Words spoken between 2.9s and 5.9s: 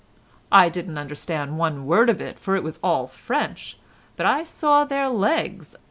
French, but I saw their legs.